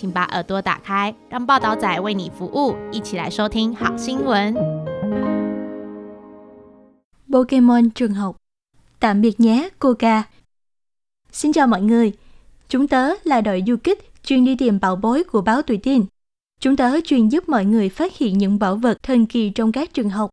[0.00, 4.54] 请把耳朵打开，让报道仔为你服务，一起来收听好新闻。
[7.30, 8.36] Pokemon trường học.
[9.00, 10.22] Tạm biệt nhé, Coca.
[11.32, 12.12] Xin chào mọi người.
[12.68, 16.04] Chúng tớ là đội du kích chuyên đi tìm bảo bối của báo Tuổi Tin.
[16.60, 19.94] Chúng tớ chuyên giúp mọi người phát hiện những bảo vật thần kỳ trong các
[19.94, 20.30] trường học,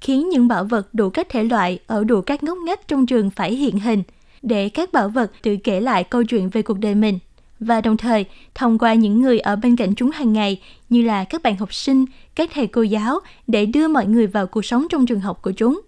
[0.00, 3.30] khiến những bảo vật đủ các thể loại ở đủ các ngóc ngách trong trường
[3.30, 4.02] phải hiện hình,
[4.42, 7.18] để các bảo vật tự kể lại câu chuyện về cuộc đời mình
[7.61, 8.25] và đồng thời
[8.55, 11.73] thông qua những người ở bên cạnh chúng hàng ngày như là các bạn học
[11.73, 15.41] sinh, các thầy cô giáo để đưa mọi người vào cuộc sống trong trường học
[15.41, 15.81] của chúng.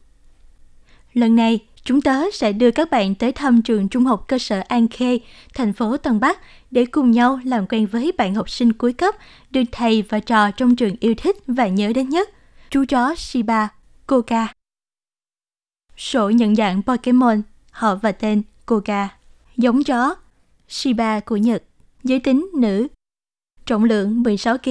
[1.14, 4.62] Lần này, chúng tớ sẽ đưa các bạn tới thăm trường trung học cơ sở
[4.68, 5.20] An Khê,
[5.54, 6.40] thành phố Tân Bắc
[6.72, 9.16] để cùng nhau làm quen với bạn học sinh cuối cấp
[9.52, 12.30] được thầy và trò trong trường yêu thích và nhớ đến nhất,
[12.70, 13.70] chú chó Shiba,
[14.08, 14.48] Koka.
[15.98, 19.10] Sổ nhận dạng Pokemon, họ và tên Koka,
[19.58, 20.16] giống chó,
[20.74, 21.64] Shiba của Nhật,
[22.04, 22.88] giới tính nữ,
[23.66, 24.70] trọng lượng 16 kg,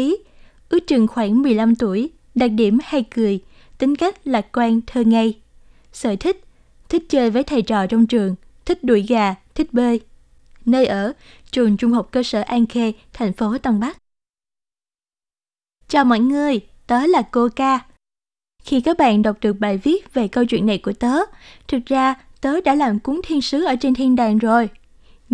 [0.68, 3.40] ước chừng khoảng 15 tuổi, đặc điểm hay cười,
[3.78, 5.40] tính cách lạc quan thơ ngây
[5.92, 6.44] sở thích,
[6.88, 10.00] thích chơi với thầy trò trong trường, thích đuổi gà, thích bơi.
[10.64, 11.12] Nơi ở,
[11.50, 13.98] trường trung học cơ sở An Khê, thành phố Tân Bắc.
[15.88, 17.80] Chào mọi người, tớ là cô Ca.
[18.62, 21.16] Khi các bạn đọc được bài viết về câu chuyện này của tớ,
[21.68, 24.68] thực ra tớ đã làm cuốn thiên sứ ở trên thiên đàng rồi.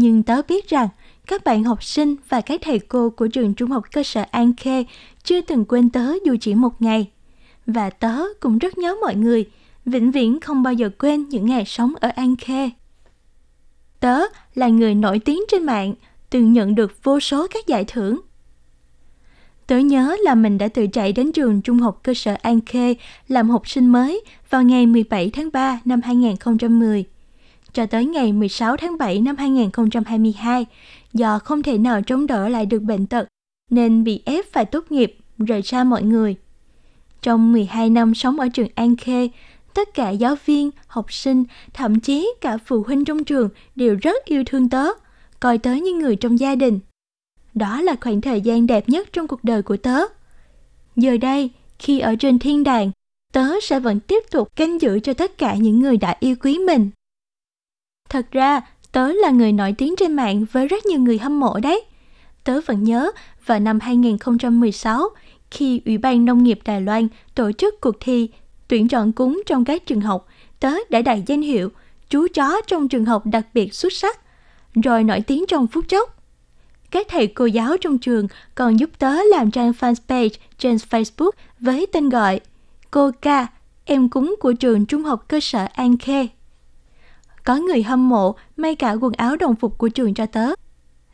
[0.00, 0.88] Nhưng tớ biết rằng
[1.26, 4.52] các bạn học sinh và các thầy cô của trường trung học cơ sở An
[4.56, 4.84] Khê
[5.22, 7.10] chưa từng quên tớ dù chỉ một ngày.
[7.66, 9.48] Và tớ cũng rất nhớ mọi người,
[9.84, 12.70] vĩnh viễn không bao giờ quên những ngày sống ở An Khê.
[14.00, 14.20] Tớ
[14.54, 15.94] là người nổi tiếng trên mạng,
[16.30, 18.20] từng nhận được vô số các giải thưởng.
[19.66, 22.94] Tớ nhớ là mình đã tự chạy đến trường trung học cơ sở An Khê
[23.28, 27.04] làm học sinh mới vào ngày 17 tháng 3 năm 2010
[27.78, 30.66] cho tới ngày 16 tháng 7 năm 2022
[31.12, 33.28] do không thể nào chống đỡ lại được bệnh tật
[33.70, 36.36] nên bị ép phải tốt nghiệp rời xa mọi người.
[37.22, 39.28] Trong 12 năm sống ở trường An Khê,
[39.74, 44.24] tất cả giáo viên, học sinh, thậm chí cả phụ huynh trong trường đều rất
[44.24, 44.86] yêu thương tớ,
[45.40, 46.80] coi tớ như người trong gia đình.
[47.54, 50.00] Đó là khoảng thời gian đẹp nhất trong cuộc đời của tớ.
[50.96, 52.90] Giờ đây, khi ở trên thiên đàng,
[53.32, 56.58] tớ sẽ vẫn tiếp tục canh giữ cho tất cả những người đã yêu quý
[56.58, 56.90] mình.
[58.08, 58.60] Thật ra,
[58.92, 61.84] tớ là người nổi tiếng trên mạng với rất nhiều người hâm mộ đấy.
[62.44, 63.10] Tớ vẫn nhớ
[63.46, 65.08] vào năm 2016,
[65.50, 68.28] khi Ủy ban Nông nghiệp Đài Loan tổ chức cuộc thi
[68.68, 70.26] tuyển chọn cúng trong các trường học,
[70.60, 71.70] tớ đã đạt danh hiệu
[72.10, 74.20] chú chó trong trường học đặc biệt xuất sắc,
[74.74, 76.14] rồi nổi tiếng trong phút chốc.
[76.90, 81.30] Các thầy cô giáo trong trường còn giúp tớ làm trang fanpage trên Facebook
[81.60, 82.40] với tên gọi
[82.90, 83.46] Cô Ca,
[83.84, 86.26] em cúng của trường trung học cơ sở An Khê.
[87.48, 90.50] Có người hâm mộ may cả quần áo đồng phục của trường cho tớ.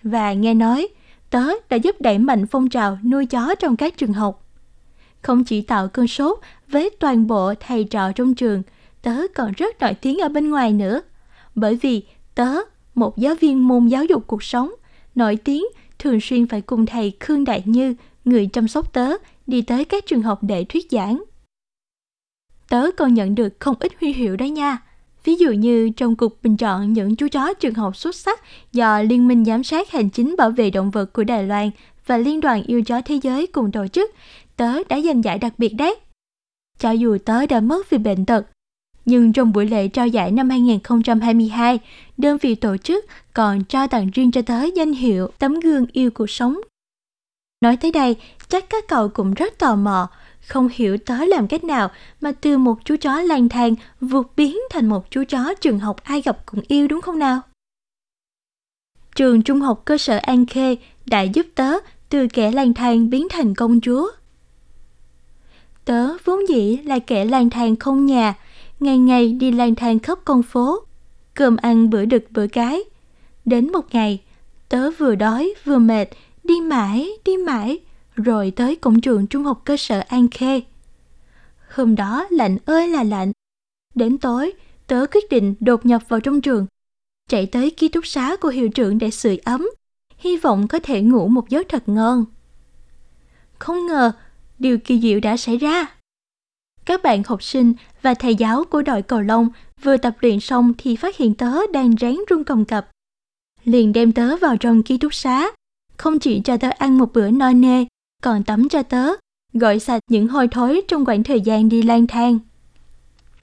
[0.03, 0.89] Và nghe nói,
[1.31, 4.47] tớ đã giúp đẩy mạnh phong trào nuôi chó trong các trường học.
[5.22, 8.62] Không chỉ tạo cơn sốt với toàn bộ thầy trò trong trường,
[9.03, 11.03] tớ còn rất nổi tiếng ở bên ngoài nữa.
[11.55, 12.49] Bởi vì tớ,
[12.95, 14.75] một giáo viên môn giáo dục cuộc sống,
[15.15, 15.65] nổi tiếng
[15.99, 19.11] thường xuyên phải cùng thầy Khương Đại Như, người chăm sóc tớ,
[19.47, 21.25] đi tới các trường học để thuyết giảng.
[22.69, 24.78] Tớ còn nhận được không ít huy hiệu đó nha.
[25.24, 28.40] Ví dụ như trong cuộc bình chọn những chú chó trường học xuất sắc
[28.72, 31.70] do Liên minh Giám sát Hành chính Bảo vệ Động vật của Đài Loan
[32.06, 34.10] và Liên đoàn Yêu chó Thế giới cùng tổ chức,
[34.56, 35.96] tớ đã giành giải đặc biệt đấy.
[36.78, 38.46] Cho dù tớ đã mất vì bệnh tật,
[39.04, 41.78] nhưng trong buổi lễ trao giải năm 2022,
[42.16, 43.04] đơn vị tổ chức
[43.34, 46.56] còn trao tặng riêng cho tớ danh hiệu tấm gương yêu cuộc sống.
[47.60, 48.16] Nói tới đây,
[48.48, 50.09] chắc các cậu cũng rất tò mò,
[50.48, 54.58] không hiểu tớ làm cách nào mà từ một chú chó lang thang vượt biến
[54.70, 57.41] thành một chú chó trường học ai gặp cũng yêu đúng không nào?
[59.16, 60.76] Trường trung học cơ sở An Khê
[61.06, 61.72] đã giúp tớ
[62.08, 64.10] từ kẻ lang thang biến thành công chúa.
[65.84, 68.34] Tớ vốn dĩ là kẻ lang thang không nhà,
[68.80, 70.78] ngày ngày đi lang thang khắp con phố,
[71.34, 72.80] cơm ăn bữa đực bữa cái.
[73.44, 74.22] Đến một ngày,
[74.68, 76.08] tớ vừa đói vừa mệt,
[76.44, 77.78] đi mãi, đi mãi,
[78.16, 80.61] rồi tới cổng trường trung học cơ sở An Khê.
[81.75, 83.33] Hôm đó lạnh ơi là lạnh.
[83.95, 84.53] Đến tối,
[84.87, 86.66] tớ quyết định đột nhập vào trong trường,
[87.28, 89.69] chạy tới ký túc xá của hiệu trưởng để sưởi ấm,
[90.19, 92.25] hy vọng có thể ngủ một giấc thật ngon.
[93.59, 94.13] Không ngờ,
[94.59, 95.87] điều kỳ diệu đã xảy ra.
[96.84, 99.49] Các bạn học sinh và thầy giáo của đội cầu lông
[99.83, 102.91] vừa tập luyện xong thì phát hiện tớ đang ráng run cầm cập.
[103.65, 105.51] Liền đem tớ vào trong ký túc xá,
[105.97, 107.84] không chỉ cho tớ ăn một bữa no nê,
[108.24, 109.09] còn tắm cho tớ,
[109.53, 112.38] gọi sạch những hôi thối trong khoảng thời gian đi lang thang.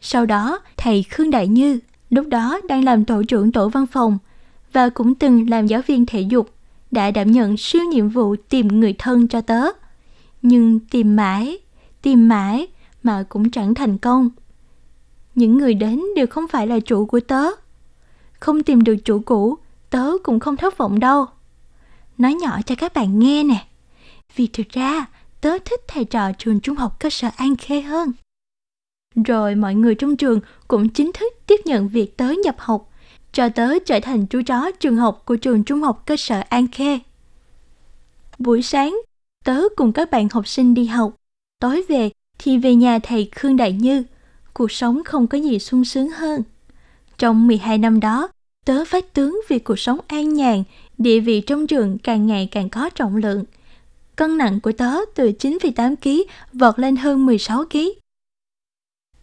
[0.02, 1.80] Sau đó, thầy Khương Đại Như,
[2.10, 4.18] lúc đó đang làm tổ trưởng tổ văn phòng
[4.74, 6.50] và cũng từng làm giáo viên thể dục,
[6.92, 9.62] đã đảm nhận siêu nhiệm vụ tìm người thân cho tớ.
[10.42, 11.58] Nhưng tìm mãi,
[12.02, 12.68] tìm mãi
[13.04, 14.30] mà cũng chẳng thành công.
[15.36, 17.46] Những người đến đều không phải là chủ của tớ.
[18.40, 19.58] Không tìm được chủ cũ,
[19.90, 21.26] tớ cũng không thất vọng đâu.
[22.18, 23.68] Nói nhỏ cho các bạn nghe nè.
[24.36, 25.06] Vì thực ra,
[25.42, 28.12] tớ thích thầy trò trường trung học cơ sở An Khê hơn.
[29.26, 32.90] Rồi mọi người trong trường cũng chính thức tiếp nhận việc tớ nhập học,
[33.32, 36.68] cho tớ trở thành chú chó trường học của trường trung học cơ sở An
[36.68, 37.00] Khê.
[38.40, 38.98] Buổi sáng,
[39.46, 41.16] tớ cùng các bạn học sinh đi học,
[41.60, 44.04] tối về thì về nhà thầy Khương Đại Như.
[44.54, 46.44] Cuộc sống không có gì sung sướng hơn.
[47.18, 48.28] Trong 12 năm đó,
[48.66, 50.64] tớ phát tướng vì cuộc sống an nhàn,
[50.98, 53.44] địa vị trong trường càng ngày càng có trọng lượng.
[54.22, 56.10] Cân nặng của tớ từ 9,8 kg
[56.54, 57.78] vọt lên hơn 16 kg.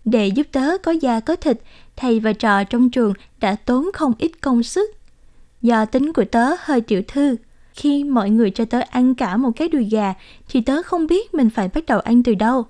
[0.05, 1.59] Để giúp tớ có da có thịt,
[1.97, 4.91] thầy và trò trong trường đã tốn không ít công sức.
[5.63, 7.37] Do tính của tớ hơi tiểu thư,
[7.75, 10.15] khi mọi người cho tớ ăn cả một cái đùi gà
[10.49, 12.67] thì tớ không biết mình phải bắt đầu ăn từ đâu.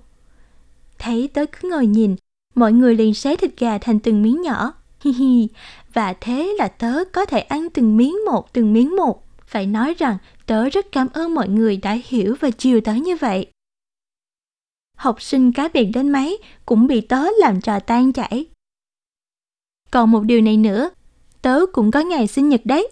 [0.99, 2.15] Thấy tớ cứ ngồi nhìn,
[2.55, 4.73] mọi người liền xé thịt gà thành từng miếng nhỏ.
[5.01, 5.47] Hi hi,
[5.93, 9.23] và thế là tớ có thể ăn từng miếng một, từng miếng một.
[9.45, 10.17] Phải nói rằng
[10.49, 13.51] tớ rất cảm ơn mọi người đã hiểu và chiều tớ như vậy.
[14.97, 18.45] Học sinh cá biệt đến mấy cũng bị tớ làm trò tan chảy.
[19.91, 20.89] Còn một điều này nữa,
[21.41, 22.91] tớ cũng có ngày sinh nhật đấy.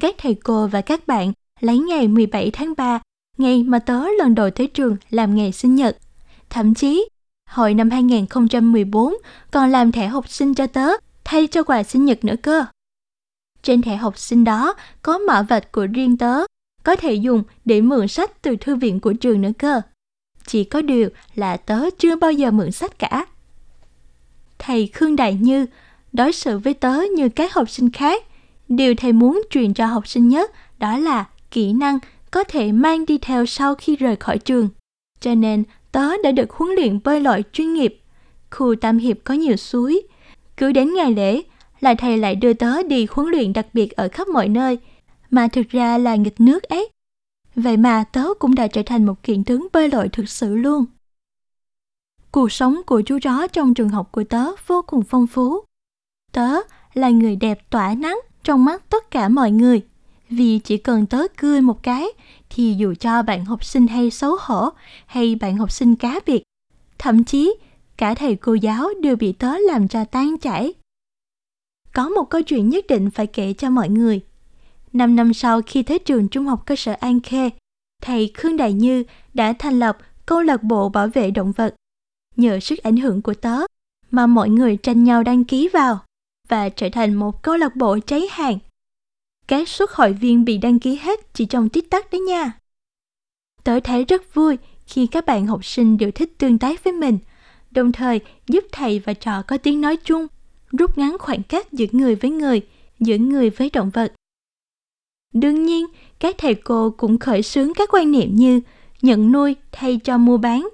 [0.00, 3.00] Các thầy cô và các bạn lấy ngày 17 tháng 3,
[3.38, 5.98] ngày mà tớ lần đầu tới trường làm ngày sinh nhật.
[6.50, 7.08] Thậm chí,
[7.50, 9.14] hồi năm 2014
[9.50, 10.88] còn làm thẻ học sinh cho tớ
[11.24, 12.64] thay cho quà sinh nhật nữa cơ.
[13.62, 16.44] Trên thẻ học sinh đó có mã vạch của riêng tớ,
[16.84, 19.80] có thể dùng để mượn sách từ thư viện của trường nữa cơ.
[20.46, 23.26] Chỉ có điều là tớ chưa bao giờ mượn sách cả.
[24.58, 25.66] Thầy Khương Đại Như
[26.12, 28.22] đối xử với tớ như các học sinh khác.
[28.68, 31.98] Điều thầy muốn truyền cho học sinh nhất đó là kỹ năng
[32.30, 34.68] có thể mang đi theo sau khi rời khỏi trường.
[35.20, 38.00] Cho nên tớ đã được huấn luyện bơi lội chuyên nghiệp.
[38.50, 40.02] Khu Tam Hiệp có nhiều suối.
[40.56, 41.42] Cứ đến ngày lễ
[41.80, 44.78] là thầy lại đưa tớ đi huấn luyện đặc biệt ở khắp mọi nơi,
[45.32, 46.88] mà thực ra là nghịch nước ấy.
[47.54, 50.84] Vậy mà tớ cũng đã trở thành một kiện tướng bơi lội thực sự luôn.
[52.30, 55.60] Cuộc sống của chú chó trong trường học của tớ vô cùng phong phú.
[56.32, 56.50] Tớ
[56.94, 59.82] là người đẹp tỏa nắng trong mắt tất cả mọi người.
[60.28, 62.06] Vì chỉ cần tớ cười một cái
[62.50, 64.70] thì dù cho bạn học sinh hay xấu hổ
[65.06, 66.42] hay bạn học sinh cá biệt,
[66.98, 67.54] thậm chí
[67.96, 70.72] cả thầy cô giáo đều bị tớ làm cho tan chảy.
[71.92, 74.20] Có một câu chuyện nhất định phải kể cho mọi người.
[74.92, 77.50] Năm năm sau khi tới trường trung học cơ sở An Khê,
[78.02, 79.04] thầy Khương Đại Như
[79.34, 81.74] đã thành lập câu lạc bộ bảo vệ động vật.
[82.36, 83.56] Nhờ sức ảnh hưởng của tớ
[84.10, 85.98] mà mọi người tranh nhau đăng ký vào
[86.48, 88.58] và trở thành một câu lạc bộ cháy hàng.
[89.46, 92.52] Các suất hội viên bị đăng ký hết chỉ trong tích tắc đấy nha.
[93.64, 97.18] Tớ thấy rất vui khi các bạn học sinh đều thích tương tác với mình,
[97.70, 100.26] đồng thời giúp thầy và trò có tiếng nói chung,
[100.72, 102.60] rút ngắn khoảng cách giữa người với người,
[103.00, 104.12] giữa người với động vật.
[105.32, 105.86] Đương nhiên,
[106.18, 108.60] các thầy cô cũng khởi xướng các quan niệm như
[109.02, 110.68] nhận nuôi thay cho mua bán,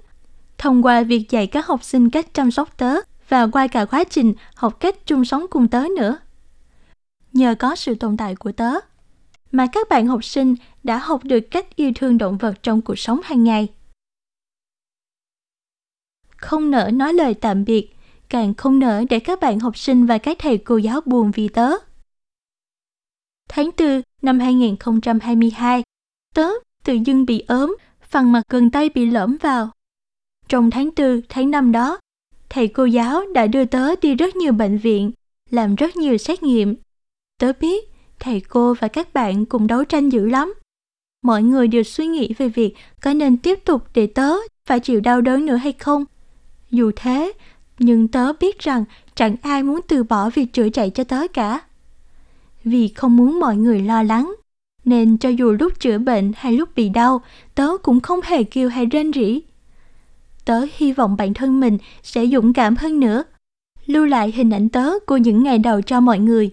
[0.58, 2.94] thông qua việc dạy các học sinh cách chăm sóc tớ
[3.28, 6.18] và qua cả quá trình học cách chung sống cùng tớ nữa.
[7.32, 8.72] Nhờ có sự tồn tại của tớ,
[9.52, 12.98] mà các bạn học sinh đã học được cách yêu thương động vật trong cuộc
[12.98, 13.68] sống hàng ngày.
[16.36, 17.96] Không nỡ nói lời tạm biệt,
[18.28, 21.48] càng không nỡ để các bạn học sinh và các thầy cô giáo buồn vì
[21.48, 21.70] tớ.
[23.48, 25.82] Tháng 4 năm 2022,
[26.34, 26.48] tớ
[26.84, 27.76] tự dưng bị ốm,
[28.10, 29.70] phần mặt gần tay bị lõm vào.
[30.48, 31.98] Trong tháng 4, tháng 5 đó,
[32.48, 35.12] thầy cô giáo đã đưa tớ đi rất nhiều bệnh viện,
[35.50, 36.74] làm rất nhiều xét nghiệm.
[37.38, 37.88] Tớ biết
[38.18, 40.54] thầy cô và các bạn cùng đấu tranh dữ lắm.
[41.22, 44.32] Mọi người đều suy nghĩ về việc có nên tiếp tục để tớ
[44.66, 46.04] phải chịu đau đớn nữa hay không.
[46.70, 47.32] Dù thế,
[47.78, 51.60] nhưng tớ biết rằng chẳng ai muốn từ bỏ việc chữa chạy cho tớ cả.
[52.68, 54.34] Vì không muốn mọi người lo lắng,
[54.84, 57.20] nên cho dù lúc chữa bệnh hay lúc bị đau,
[57.54, 59.40] tớ cũng không hề kêu hay rên rỉ.
[60.44, 63.22] Tớ hy vọng bản thân mình sẽ dũng cảm hơn nữa,
[63.86, 66.50] lưu lại hình ảnh tớ của những ngày đầu cho mọi người.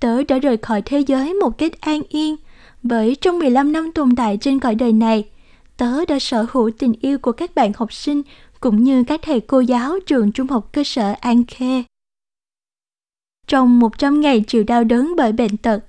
[0.00, 2.36] Tớ đã rời khỏi thế giới một cách an yên,
[2.82, 5.24] bởi trong 15 năm tồn tại trên cõi đời này,
[5.76, 8.22] tớ đã sở hữu tình yêu của các bạn học sinh
[8.60, 11.82] cũng như các thầy cô giáo trường trung học cơ sở An Khê.
[13.46, 15.84] Trong 100 ngày chịu đau đớn bởi bệnh tật,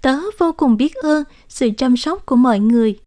[0.00, 2.98] tớ vô cùng biết ơn sự chăm sóc của mọi người.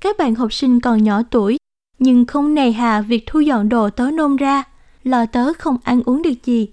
[0.00, 1.58] Các bạn học sinh còn nhỏ tuổi,
[1.98, 4.64] nhưng không nề hà việc thu dọn đồ tớ nôn ra,
[5.04, 6.68] lo tớ không ăn uống được gì.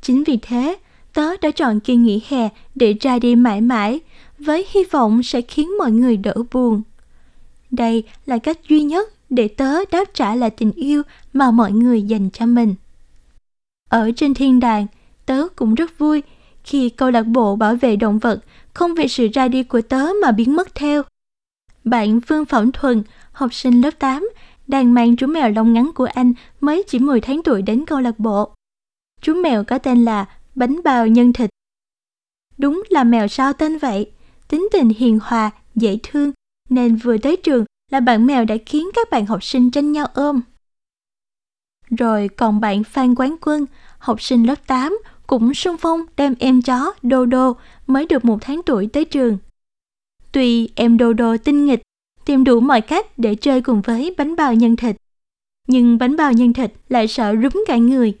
[0.00, 0.78] Chính vì thế,
[1.12, 4.00] tớ đã chọn kỳ nghỉ hè để ra đi mãi mãi,
[4.38, 6.82] với hy vọng sẽ khiến mọi người đỡ buồn.
[7.70, 12.02] Đây là cách duy nhất để tớ đáp trả lại tình yêu mà mọi người
[12.02, 12.74] dành cho mình.
[13.88, 14.86] Ở trên thiên đàng,
[15.30, 16.22] tớ cũng rất vui
[16.64, 18.40] khi câu lạc bộ bảo vệ động vật
[18.74, 21.02] không vì sự ra đi của tớ mà biến mất theo.
[21.84, 24.28] Bạn Phương Phẩm Thuần, học sinh lớp 8,
[24.66, 28.00] đang mang chú mèo lông ngắn của anh mới chỉ 10 tháng tuổi đến câu
[28.00, 28.54] lạc bộ.
[29.20, 31.50] Chú mèo có tên là Bánh Bao Nhân Thịt.
[32.58, 34.10] Đúng là mèo sao tên vậy,
[34.48, 36.32] tính tình hiền hòa, dễ thương,
[36.68, 40.06] nên vừa tới trường là bạn mèo đã khiến các bạn học sinh tranh nhau
[40.14, 40.40] ôm.
[41.98, 43.66] Rồi còn bạn Phan Quán Quân,
[43.98, 44.98] học sinh lớp 8,
[45.30, 47.54] cũng sung phong đem em chó dodo
[47.86, 49.38] mới được một tháng tuổi tới trường.
[50.32, 51.82] Tuy em dodo tinh nghịch,
[52.24, 54.96] tìm đủ mọi cách để chơi cùng với bánh bao nhân thịt,
[55.68, 58.18] nhưng bánh bao nhân thịt lại sợ rúm cả người.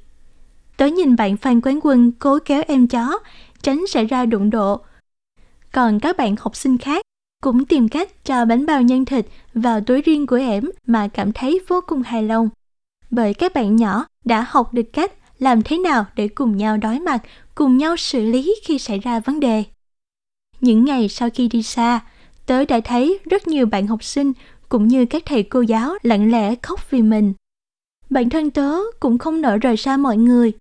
[0.76, 3.18] Tớ nhìn bạn Phan Quán Quân cố kéo em chó,
[3.62, 4.80] tránh xảy ra đụng độ.
[5.72, 7.02] Còn các bạn học sinh khác
[7.42, 11.32] cũng tìm cách cho bánh bao nhân thịt vào túi riêng của em mà cảm
[11.32, 12.48] thấy vô cùng hài lòng.
[13.10, 17.00] Bởi các bạn nhỏ đã học được cách làm thế nào để cùng nhau đối
[17.00, 17.22] mặt,
[17.54, 19.64] cùng nhau xử lý khi xảy ra vấn đề.
[20.60, 22.00] Những ngày sau khi đi xa,
[22.46, 24.32] tớ đã thấy rất nhiều bạn học sinh
[24.68, 27.32] cũng như các thầy cô giáo lặng lẽ khóc vì mình.
[28.10, 30.52] Bản thân tớ cũng không nỡ rời xa mọi người.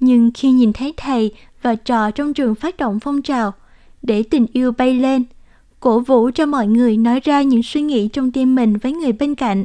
[0.00, 3.52] Nhưng khi nhìn thấy thầy và trò trong trường phát động phong trào
[4.02, 5.24] để tình yêu bay lên,
[5.80, 9.12] cổ vũ cho mọi người nói ra những suy nghĩ trong tim mình với người
[9.12, 9.64] bên cạnh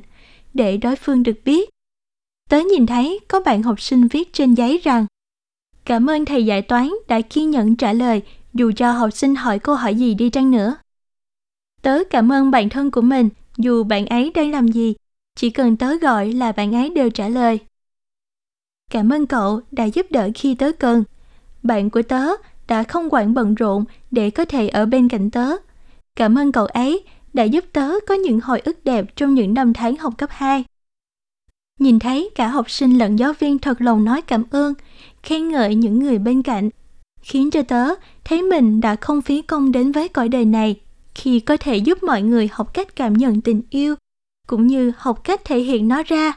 [0.54, 1.70] để đối phương được biết
[2.52, 5.06] Tớ nhìn thấy có bạn học sinh viết trên giấy rằng
[5.86, 8.22] Cảm ơn thầy giải toán đã kiên nhẫn trả lời
[8.54, 10.76] dù cho học sinh hỏi câu hỏi gì đi chăng nữa.
[11.82, 14.96] Tớ cảm ơn bạn thân của mình dù bạn ấy đang làm gì,
[15.36, 17.60] chỉ cần tớ gọi là bạn ấy đều trả lời.
[18.90, 21.04] Cảm ơn cậu đã giúp đỡ khi tớ cần.
[21.64, 22.28] Bạn của tớ
[22.68, 25.48] đã không quản bận rộn để có thể ở bên cạnh tớ.
[26.16, 27.04] Cảm ơn cậu ấy
[27.34, 30.64] đã giúp tớ có những hồi ức đẹp trong những năm tháng học cấp 2.
[31.82, 34.74] Nhìn thấy cả học sinh lẫn giáo viên thật lòng nói cảm ơn,
[35.24, 36.70] khen ngợi những người bên cạnh,
[37.22, 37.86] khiến cho tớ
[38.24, 40.80] thấy mình đã không phí công đến với cõi đời này
[41.16, 43.96] khi có thể giúp mọi người học cách cảm nhận tình yêu,
[44.48, 46.34] cũng như học cách thể hiện nó ra.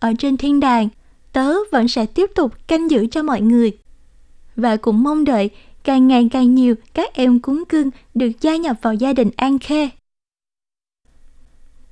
[0.00, 0.88] Ở trên thiên đàng,
[1.32, 3.78] tớ vẫn sẽ tiếp tục canh giữ cho mọi người.
[4.56, 5.50] Và cũng mong đợi
[5.84, 9.58] càng ngày càng nhiều các em cúng cưng được gia nhập vào gia đình An
[9.58, 9.88] Khê.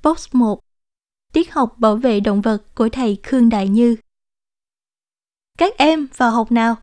[0.03, 0.59] Box 1
[1.31, 3.95] tiết học bảo vệ động vật của thầy Khương Đại Như.
[5.57, 6.75] Các em vào học nào?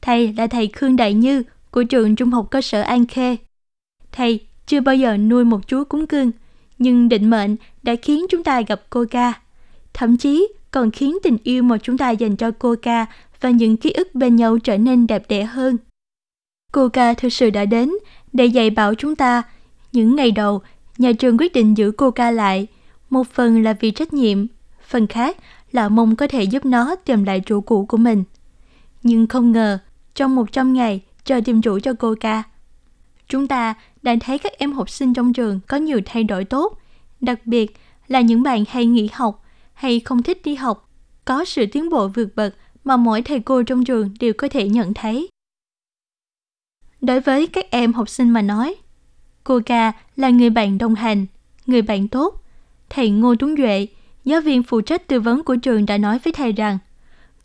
[0.00, 3.36] Thầy là thầy Khương Đại Như của trường Trung học cơ sở An Khê.
[4.12, 6.30] Thầy chưa bao giờ nuôi một chú cúng cưng,
[6.78, 9.32] nhưng định mệnh đã khiến chúng ta gặp cô ca.
[9.92, 13.06] Thậm chí còn khiến tình yêu mà chúng ta dành cho cô ca
[13.40, 15.76] và những ký ức bên nhau trở nên đẹp đẽ hơn.
[16.72, 17.92] Cô ca thực sự đã đến
[18.32, 19.42] để dạy bảo chúng ta.
[19.92, 20.62] Những ngày đầu,
[20.98, 22.66] nhà trường quyết định giữ cô ca lại
[23.14, 24.46] một phần là vì trách nhiệm,
[24.86, 25.36] phần khác
[25.72, 28.24] là mong có thể giúp nó tìm lại chủ cũ của mình.
[29.02, 29.78] Nhưng không ngờ,
[30.14, 32.42] trong 100 ngày chờ tìm chủ cho cô ca,
[33.28, 36.78] chúng ta đã thấy các em học sinh trong trường có nhiều thay đổi tốt,
[37.20, 37.76] đặc biệt
[38.08, 40.90] là những bạn hay nghỉ học hay không thích đi học,
[41.24, 42.54] có sự tiến bộ vượt bậc
[42.84, 45.28] mà mỗi thầy cô trong trường đều có thể nhận thấy.
[47.00, 48.74] Đối với các em học sinh mà nói,
[49.44, 51.26] cô ca là người bạn đồng hành,
[51.66, 52.43] người bạn tốt,
[52.94, 53.86] thầy Ngô Tuấn Duệ,
[54.24, 56.78] giáo viên phụ trách tư vấn của trường đã nói với thầy rằng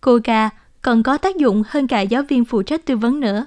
[0.01, 0.49] cô ca
[0.81, 3.45] còn có tác dụng hơn cả giáo viên phụ trách tư vấn nữa.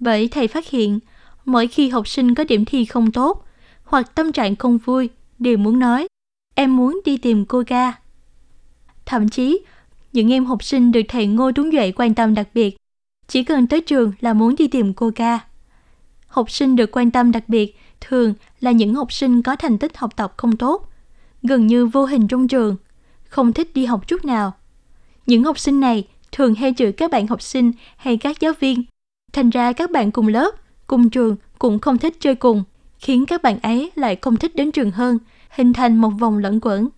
[0.00, 0.98] Bởi thầy phát hiện,
[1.44, 3.46] mỗi khi học sinh có điểm thi không tốt
[3.84, 6.08] hoặc tâm trạng không vui, đều muốn nói,
[6.54, 7.92] em muốn đi tìm cô ca.
[9.06, 9.60] Thậm chí,
[10.12, 12.76] những em học sinh được thầy Ngô Tuấn Duệ quan tâm đặc biệt,
[13.28, 15.40] chỉ cần tới trường là muốn đi tìm cô ca.
[16.26, 19.96] Học sinh được quan tâm đặc biệt thường là những học sinh có thành tích
[19.96, 20.88] học tập không tốt,
[21.42, 22.76] gần như vô hình trong trường,
[23.24, 24.54] không thích đi học chút nào.
[25.26, 28.84] Những học sinh này thường hay chửi các bạn học sinh hay các giáo viên.
[29.32, 30.50] Thành ra các bạn cùng lớp,
[30.86, 32.64] cùng trường cũng không thích chơi cùng,
[32.98, 35.18] khiến các bạn ấy lại không thích đến trường hơn,
[35.50, 36.88] hình thành một vòng lẫn quẩn.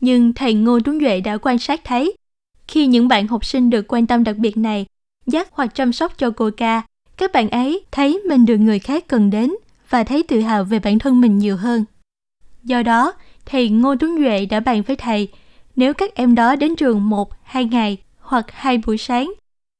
[0.00, 2.16] Nhưng thầy Ngô Tuấn Duệ đã quan sát thấy,
[2.68, 4.86] khi những bạn học sinh được quan tâm đặc biệt này,
[5.26, 6.82] dắt hoặc chăm sóc cho cô ca,
[7.16, 9.54] các bạn ấy thấy mình được người khác cần đến
[9.90, 11.84] và thấy tự hào về bản thân mình nhiều hơn.
[12.64, 13.12] Do đó,
[13.46, 15.28] thầy Ngô Tuấn Duệ đã bàn với thầy,
[15.76, 19.32] nếu các em đó đến trường một, hai ngày hoặc hai buổi sáng,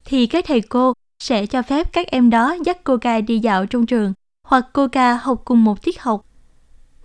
[0.04, 3.66] thì các thầy cô sẽ cho phép các em đó dắt cô ca đi dạo
[3.66, 4.12] trong trường
[4.46, 6.26] hoặc cô ca học cùng một tiết học.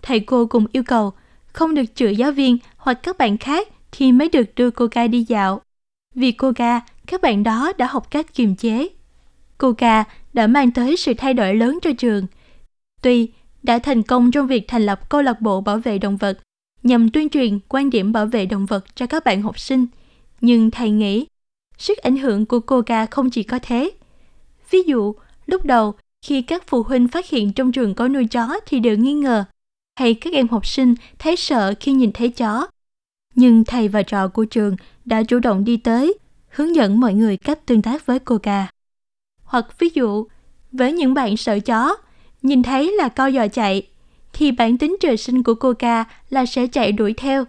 [0.02, 1.12] Thầy cô cùng yêu cầu
[1.52, 5.06] không được chửi giáo viên hoặc các bạn khác khi mới được đưa cô ca
[5.06, 5.60] đi dạo.
[6.14, 8.88] Vì cô ca, các bạn đó đã học cách kiềm chế.
[9.58, 12.26] Cô ca đã mang tới sự thay đổi lớn cho trường.
[13.02, 16.38] Tuy đã thành công trong việc thành lập câu lạc bộ bảo vệ động vật
[16.82, 19.86] nhằm tuyên truyền quan điểm bảo vệ động vật cho các bạn học sinh,
[20.40, 21.26] nhưng thầy nghĩ
[21.78, 23.90] sức ảnh hưởng của cô ca không chỉ có thế.
[24.70, 25.14] Ví dụ,
[25.46, 28.96] lúc đầu khi các phụ huynh phát hiện trong trường có nuôi chó thì đều
[28.96, 29.44] nghi ngờ,
[29.98, 32.66] hay các em học sinh thấy sợ khi nhìn thấy chó.
[33.34, 37.36] Nhưng thầy và trò của trường đã chủ động đi tới, hướng dẫn mọi người
[37.36, 38.66] cách tương tác với cô ca.
[39.42, 40.26] Hoặc ví dụ,
[40.72, 41.96] với những bạn sợ chó,
[42.42, 43.86] nhìn thấy là co giò chạy,
[44.32, 47.44] thì bản tính trời sinh của cô ca là sẽ chạy đuổi theo.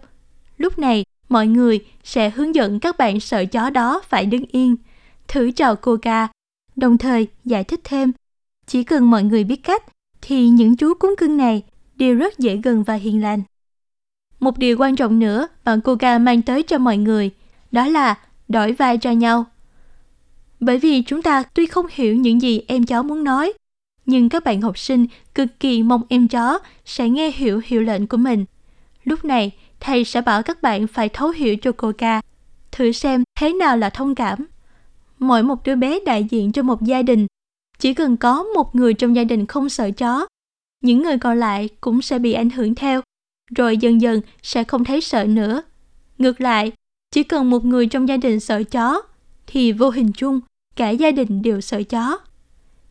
[0.58, 4.76] Lúc này, mọi người sẽ hướng dẫn các bạn sợ chó đó phải đứng yên,
[5.28, 6.28] thử chào cô ca,
[6.76, 8.12] đồng thời giải thích thêm.
[8.66, 9.82] Chỉ cần mọi người biết cách,
[10.22, 11.62] thì những chú cún cưng này
[11.96, 13.42] đều rất dễ gần và hiền lành.
[14.40, 17.30] Một điều quan trọng nữa bạn cô ca mang tới cho mọi người,
[17.72, 19.44] đó là đổi vai cho nhau.
[20.60, 23.52] Bởi vì chúng ta tuy không hiểu những gì em cháu muốn nói,
[24.06, 28.06] nhưng các bạn học sinh cực kỳ mong em chó sẽ nghe hiểu hiệu lệnh
[28.06, 28.44] của mình.
[29.04, 32.20] Lúc này, thầy sẽ bảo các bạn phải thấu hiểu cho cô ca,
[32.72, 34.46] thử xem thế nào là thông cảm.
[35.18, 37.26] Mỗi một đứa bé đại diện cho một gia đình,
[37.78, 40.26] chỉ cần có một người trong gia đình không sợ chó,
[40.80, 43.00] những người còn lại cũng sẽ bị ảnh hưởng theo,
[43.56, 45.62] rồi dần dần sẽ không thấy sợ nữa.
[46.18, 46.72] Ngược lại,
[47.10, 49.02] chỉ cần một người trong gia đình sợ chó,
[49.46, 50.40] thì vô hình chung
[50.76, 52.18] cả gia đình đều sợ chó.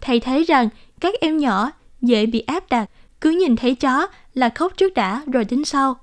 [0.02, 0.70] Thầy thấy rằng
[1.04, 2.90] các em nhỏ dễ bị áp đặt,
[3.22, 5.96] cứ nhìn thấy chó là khóc trước đã rồi tính sau.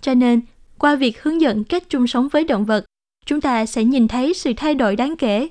[0.00, 0.40] Cho nên,
[0.78, 2.84] qua việc hướng dẫn cách chung sống với động vật,
[3.26, 5.48] chúng ta sẽ nhìn thấy sự thay đổi đáng kể.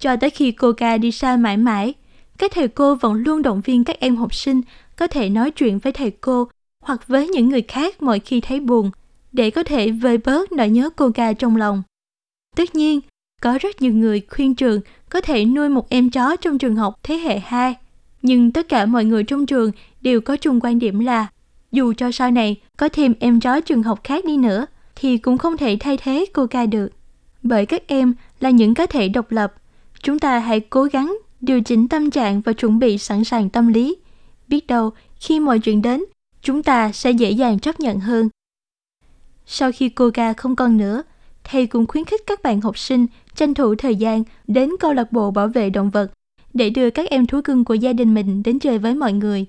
[0.00, 1.94] Cho tới khi cô ca đi xa mãi mãi,
[2.38, 4.60] các thầy cô vẫn luôn động viên các em học sinh
[4.96, 6.48] có thể nói chuyện với thầy cô
[6.82, 8.90] hoặc với những người khác mỗi khi thấy buồn,
[9.32, 11.82] để có thể vơi bớt nỗi nhớ cô ca trong lòng.
[12.56, 13.00] Tất nhiên,
[13.42, 16.94] có rất nhiều người khuyên trường có thể nuôi một em chó trong trường học
[17.02, 17.74] thế hệ 2.
[18.22, 21.26] Nhưng tất cả mọi người trong trường đều có chung quan điểm là
[21.72, 24.66] dù cho sau này có thêm em chó trường học khác đi nữa
[24.96, 26.88] thì cũng không thể thay thế cô ca được.
[27.42, 29.54] Bởi các em là những cá thể độc lập,
[30.02, 33.68] chúng ta hãy cố gắng điều chỉnh tâm trạng và chuẩn bị sẵn sàng tâm
[33.68, 33.96] lý.
[34.48, 34.90] Biết đâu
[35.20, 36.04] khi mọi chuyện đến,
[36.42, 38.28] chúng ta sẽ dễ dàng chấp nhận hơn.
[39.46, 41.02] Sau khi cô ca không còn nữa,
[41.48, 45.12] thầy cũng khuyến khích các bạn học sinh tranh thủ thời gian đến câu lạc
[45.12, 46.12] bộ bảo vệ động vật
[46.54, 49.46] để đưa các em thú cưng của gia đình mình đến chơi với mọi người.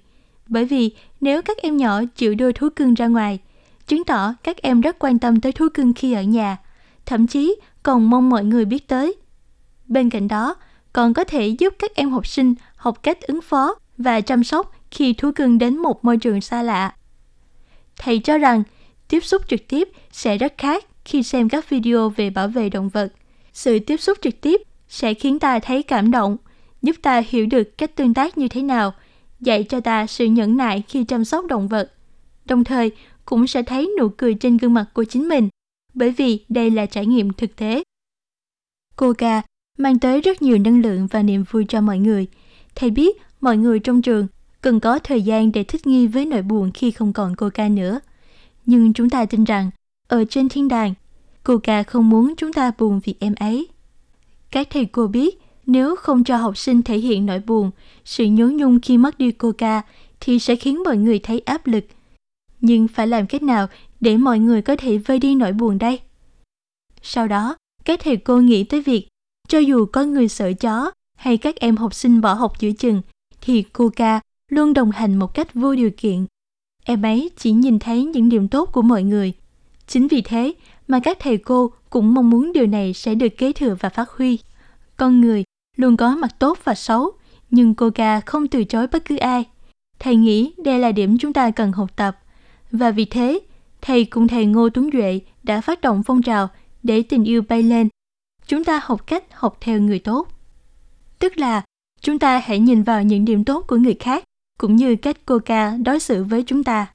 [0.48, 3.40] Bởi vì nếu các em nhỏ chịu đưa thú cưng ra ngoài,
[3.88, 6.58] chứng tỏ các em rất quan tâm tới thú cưng khi ở nhà,
[7.06, 9.16] thậm chí còn mong mọi người biết tới.
[9.88, 10.56] Bên cạnh đó,
[10.94, 14.76] còn có thể giúp các em học sinh học cách ứng phó và chăm sóc
[14.92, 16.94] khi thú cưng đến một môi trường xa lạ.
[17.98, 18.64] Thầy cho rằng
[19.08, 22.90] tiếp xúc trực tiếp sẽ rất khác khi xem các video về bảo vệ động
[22.90, 23.14] vật.
[23.54, 26.38] Sự tiếp xúc trực tiếp sẽ khiến ta thấy cảm động,
[26.82, 28.94] giúp ta hiểu được cách tương tác như thế nào,
[29.40, 31.94] dạy cho ta sự nhẫn nại khi chăm sóc động vật.
[32.46, 32.92] Đồng thời,
[33.26, 35.50] cũng sẽ thấy nụ cười trên gương mặt của chính mình,
[35.94, 37.84] bởi vì đây là trải nghiệm thực tế.
[38.96, 39.42] Cô ca
[39.78, 42.28] mang tới rất nhiều năng lượng và niềm vui cho mọi người.
[42.76, 44.28] Thầy biết mọi người trong trường
[44.62, 47.70] cần có thời gian để thích nghi với nỗi buồn khi không còn cô ca
[47.70, 48.00] nữa.
[48.66, 49.72] Nhưng chúng ta tin rằng,
[50.08, 50.94] ở trên thiên đàng,
[51.44, 53.68] cô ca không muốn chúng ta buồn vì em ấy.
[54.52, 57.72] Các thầy cô biết, nếu không cho học sinh thể hiện nỗi buồn,
[58.06, 59.82] sự nhớ nhung khi mất đi cô ca,
[60.20, 61.86] thì sẽ khiến mọi người thấy áp lực.
[62.62, 63.68] Nhưng phải làm cách nào
[64.00, 66.00] để mọi người có thể vơi đi nỗi buồn đây?
[67.02, 69.08] Sau đó, các thầy cô nghĩ tới việc,
[69.48, 73.02] cho dù có người sợ chó hay các em học sinh bỏ học giữa chừng,
[73.42, 76.26] thì cô ca luôn đồng hành một cách vô điều kiện.
[76.84, 79.34] Em ấy chỉ nhìn thấy những điểm tốt của mọi người.
[79.88, 80.54] Chính vì thế
[80.88, 84.10] mà các thầy cô cũng mong muốn điều này sẽ được kế thừa và phát
[84.10, 84.40] huy.
[84.98, 85.44] Con người
[85.78, 87.12] luôn có mặt tốt và xấu,
[87.50, 89.46] nhưng cô ca không từ chối bất cứ ai.
[90.00, 92.20] Thầy nghĩ đây là điểm chúng ta cần học tập.
[92.72, 93.40] Và vì thế,
[93.82, 96.50] thầy cùng thầy Ngô Tuấn Duệ đã phát động phong trào
[96.84, 97.90] để tình yêu bay lên.
[98.48, 100.28] Chúng ta học cách học theo người tốt.
[101.20, 101.62] Tức là
[102.02, 104.24] chúng ta hãy nhìn vào những điểm tốt của người khác
[104.60, 106.88] cũng như cách cô ca đối xử với chúng ta.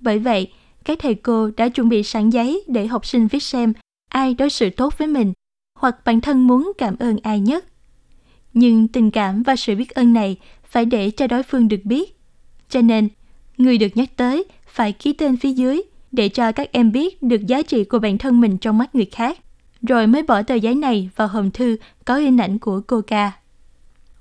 [0.00, 0.52] Bởi vậy,
[0.84, 3.72] các thầy cô đã chuẩn bị sẵn giấy để học sinh viết xem
[4.08, 5.32] ai đối xử tốt với mình
[5.78, 7.64] hoặc bản thân muốn cảm ơn ai nhất.
[8.54, 12.16] Nhưng tình cảm và sự biết ơn này phải để cho đối phương được biết.
[12.68, 13.08] Cho nên,
[13.58, 17.46] người được nhắc tới phải ký tên phía dưới để cho các em biết được
[17.46, 19.38] giá trị của bản thân mình trong mắt người khác,
[19.82, 23.32] rồi mới bỏ tờ giấy này vào hòm thư có hình ảnh của cô ca.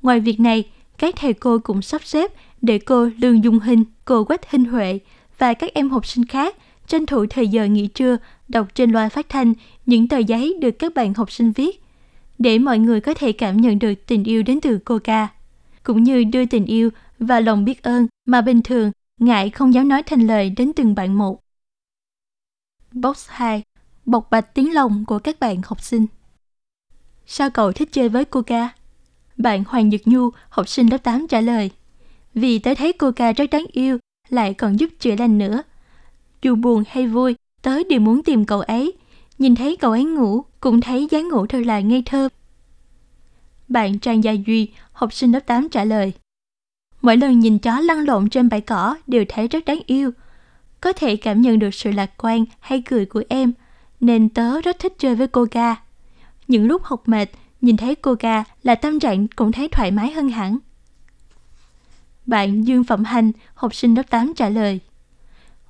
[0.02, 4.24] Ngoài việc này, các thầy cô cũng sắp xếp để cô Lương Dung Hình, cô
[4.24, 5.00] Quách Hinh Huệ
[5.40, 6.56] và các em học sinh khác
[6.88, 9.54] tranh thủ thời giờ nghỉ trưa đọc trên loa phát thanh
[9.86, 11.84] những tờ giấy được các bạn học sinh viết
[12.38, 15.28] để mọi người có thể cảm nhận được tình yêu đến từ cô ca
[15.84, 19.88] cũng như đưa tình yêu và lòng biết ơn mà bình thường ngại không dám
[19.88, 21.40] nói thành lời đến từng bạn một.
[22.92, 23.64] Box 2.
[24.06, 26.06] Bộc bạch tiếng lòng của các bạn học sinh
[27.26, 28.70] Sao cậu thích chơi với cô ca?
[29.38, 31.72] Bạn Hoàng Nhật Nhu, học sinh lớp 8 trả lời.
[32.34, 33.98] Vì tớ thấy cô ca rất đáng yêu,
[34.30, 35.64] lại còn giúp chữa lành nữa.
[36.42, 38.94] Dù buồn hay vui, tớ đều muốn tìm cậu ấy.
[39.38, 42.30] Nhìn thấy cậu ấy ngủ, cũng thấy dáng ngủ thật là ngây thơ.
[43.68, 46.14] Bạn Trang Gia Duy, học sinh lớp 8 trả lời.
[47.02, 50.12] Mỗi lần nhìn chó lăn lộn trên bãi cỏ đều thấy rất đáng yêu.
[50.82, 53.54] Có thể cảm nhận được sự lạc quan hay cười của em,
[54.00, 55.76] nên tớ rất thích chơi với cô ca.
[56.48, 57.30] Những lúc học mệt,
[57.62, 60.58] nhìn thấy cô ca là tâm trạng cũng thấy thoải mái hơn hẳn.
[62.30, 64.80] Bạn Dương Phẩm Hành, học sinh lớp 8 trả lời.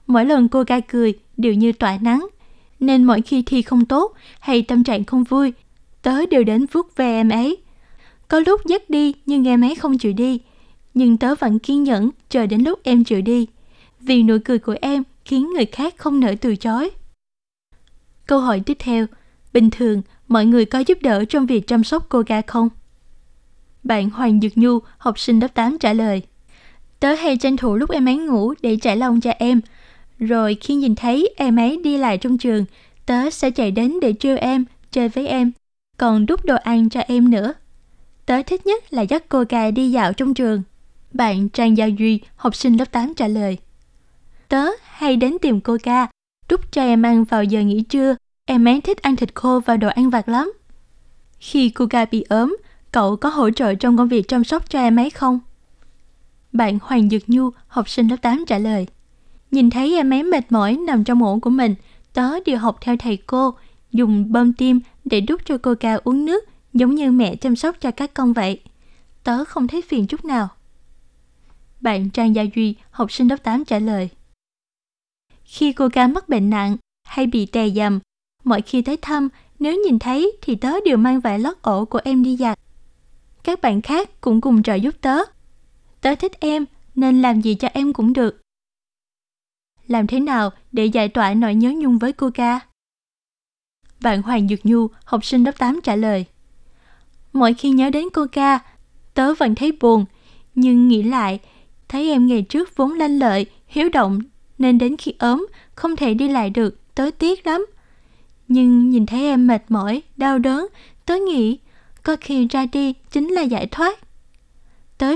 [0.08, 2.28] Mỗi lần cô gai cười đều như tỏa nắng,
[2.80, 5.54] nên mỗi khi thi không tốt hay tâm trạng không vui,
[6.02, 7.58] tớ đều đến vuốt ve em ấy.
[8.28, 10.40] Có lúc dắt đi nhưng em ấy không chịu đi,
[10.94, 13.48] nhưng tớ vẫn kiên nhẫn chờ đến lúc em chịu đi,
[14.00, 16.90] vì nụ cười của em khiến người khác không nỡ từ chối.
[18.26, 19.06] Câu hỏi tiếp theo,
[19.54, 22.70] bình thường mọi người có giúp đỡ trong việc chăm sóc cô ga không?
[23.84, 26.24] Bạn Hoàng Dược Nhu, học sinh lớp 8 trả lời.
[27.00, 29.62] Tớ hay tranh thủ lúc em ấy ngủ để trải lòng cho em.
[30.20, 32.66] Rồi khi nhìn thấy em ấy đi lại trong trường,
[33.06, 35.52] tớ sẽ chạy đến để trêu em, chơi với em,
[35.98, 37.54] còn đút đồ ăn cho em nữa.
[38.26, 40.64] Tớ thích nhất là dắt cô ca đi dạo trong trường.
[41.14, 43.58] Bạn Trang Giao Duy, học sinh lớp 8 trả lời.
[44.48, 46.08] Tớ hay đến tìm cô ca,
[46.50, 48.16] đút cho em ăn vào giờ nghỉ trưa.
[48.46, 50.54] Em ấy thích ăn thịt khô và đồ ăn vặt lắm.
[51.40, 52.58] Khi cô ca bị ốm,
[52.92, 55.40] cậu có hỗ trợ trong công việc chăm sóc cho em ấy không?
[56.54, 58.88] Bạn Hoàng Dược Nhu, học sinh lớp 8 trả lời.
[59.52, 61.76] Nhìn thấy em ấy mệt mỏi nằm trong ổ của mình,
[62.14, 63.54] tớ đều học theo thầy cô,
[63.92, 67.76] dùng bơm tim để đút cho cô ca uống nước giống như mẹ chăm sóc
[67.82, 68.62] cho các con vậy.
[69.24, 70.48] Tớ không thấy phiền chút nào.
[71.82, 74.10] Bạn Trang Gia Duy, học sinh lớp 8 trả lời.
[75.44, 78.00] Khi cô ca mắc bệnh nặng hay bị tè dầm,
[78.44, 82.00] mọi khi tới thăm, nếu nhìn thấy thì tớ đều mang vải lót ổ của
[82.04, 82.60] em đi giặt.
[83.44, 85.18] Các bạn khác cũng cùng trợ giúp tớ.
[86.02, 88.42] Tớ thích em, nên làm gì cho em cũng được.
[89.88, 92.60] Làm thế nào để giải tỏa nỗi nhớ nhung với cô ca?
[94.02, 96.26] Bạn Hoàng Dược Nhu, học sinh lớp 8 trả lời.
[97.34, 98.60] Mỗi khi nhớ đến cô ca,
[99.14, 100.06] tớ vẫn thấy buồn,
[100.56, 101.40] nhưng nghĩ lại,
[101.88, 104.20] thấy em ngày trước vốn lanh lợi, hiếu động,
[104.58, 107.66] nên đến khi ốm, không thể đi lại được, tớ tiếc lắm.
[108.48, 110.68] Nhưng nhìn thấy em mệt mỏi, đau đớn,
[111.06, 111.60] tớ nghĩ,
[112.04, 114.00] có khi ra đi chính là giải thoát.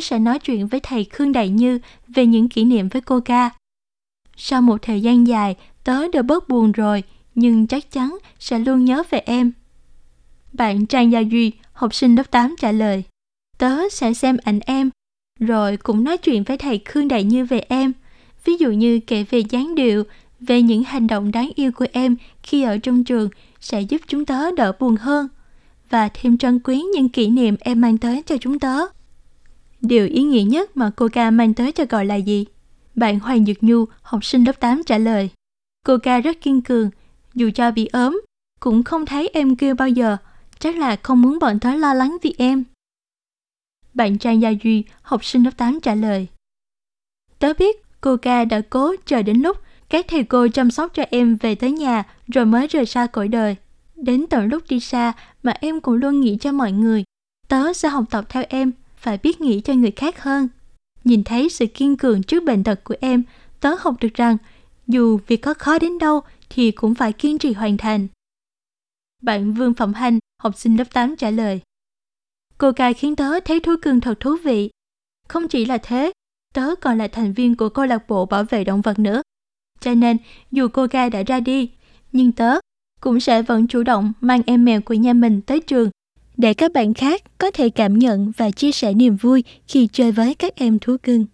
[0.04, 3.50] Sẽ nói chuyện với thầy Khương Đại Như về những kỷ niệm với cô ca.
[4.38, 7.04] Sau một thời gian dài, tớ đã bớt buồn rồi,
[7.36, 9.52] nhưng chắc chắn sẽ luôn nhớ về em.
[10.54, 13.04] Bạn Trang Gia Duy, học sinh lớp 8 trả lời.
[13.58, 14.90] Tớ sẽ xem ảnh em,
[15.40, 17.94] rồi cũng nói chuyện với thầy Khương Đại Như về em.
[18.46, 20.04] Ví dụ như kể về dáng điệu,
[20.40, 24.26] về những hành động đáng yêu của em khi ở trong trường sẽ giúp chúng
[24.26, 25.28] tớ đỡ buồn hơn
[25.90, 28.78] và thêm trân quý những kỷ niệm em mang tới cho chúng tớ.
[29.88, 32.46] Điều ý nghĩa nhất mà cô ca mang tới cho gọi là gì?
[32.96, 35.30] Bạn Hoàng Dược Nhu, học sinh lớp 8 trả lời.
[35.86, 36.90] Cô ca rất kiên cường,
[37.34, 38.22] dù cho bị ốm,
[38.60, 40.18] cũng không thấy em kêu bao giờ,
[40.60, 42.64] chắc là không muốn bọn tớ lo lắng vì em.
[43.94, 46.28] Bạn Trang Gia Duy, học sinh lớp 8 trả lời.
[47.40, 49.58] Tớ biết cô ca đã cố chờ đến lúc
[49.90, 53.28] các thầy cô chăm sóc cho em về tới nhà rồi mới rời xa cõi
[53.28, 53.56] đời.
[53.96, 57.04] Đến tận lúc đi xa mà em cũng luôn nghĩ cho mọi người.
[57.48, 58.72] Tớ sẽ học tập theo em,
[59.04, 60.48] phải biết nghĩ cho người khác hơn.
[61.04, 63.24] Nhìn thấy sự kiên cường trước bệnh tật của em,
[63.60, 64.38] tớ học được rằng
[64.88, 68.08] dù việc có khó đến đâu thì cũng phải kiên trì hoàn thành.
[69.22, 71.62] Bạn Vương Phẩm Hành, học sinh lớp 8 trả lời.
[72.58, 74.70] Cô ca khiến tớ thấy thú cưng thật thú vị.
[75.28, 76.12] Không chỉ là thế,
[76.54, 79.22] tớ còn là thành viên của câu lạc bộ bảo vệ động vật nữa.
[79.80, 80.18] Cho nên,
[80.52, 81.72] dù cô ca đã ra đi,
[82.12, 82.60] nhưng tớ
[83.02, 85.90] cũng sẽ vẫn chủ động mang em mèo của nhà mình tới trường
[86.38, 90.12] để các bạn khác có thể cảm nhận và chia sẻ niềm vui khi chơi
[90.12, 91.26] với các em thú cưng.